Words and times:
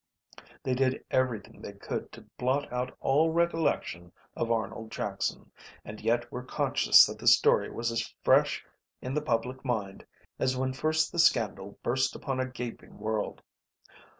They 0.63 0.73
did 0.73 1.05
everything 1.11 1.61
they 1.61 1.73
could 1.73 2.11
to 2.13 2.23
blot 2.39 2.73
out 2.73 2.97
all 3.01 3.29
recollection 3.31 4.11
of 4.35 4.49
Arnold 4.51 4.89
Jackson 4.89 5.51
and 5.85 6.01
yet 6.01 6.31
were 6.31 6.41
conscious 6.41 7.05
that 7.05 7.19
the 7.19 7.27
story 7.27 7.69
was 7.69 7.91
as 7.91 8.11
fresh 8.23 8.65
in 8.99 9.13
the 9.13 9.21
public 9.21 9.63
mind 9.63 10.03
as 10.39 10.57
when 10.57 10.73
first 10.73 11.11
the 11.11 11.19
scandal 11.19 11.77
burst 11.83 12.15
upon 12.15 12.39
a 12.39 12.47
gaping 12.47 12.97
world. 12.97 13.43